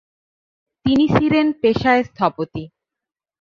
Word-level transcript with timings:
তিনি 0.85 1.05
ছিরেন 1.15 1.47
পেশায় 1.61 2.03
স্থপতি। 2.03 2.63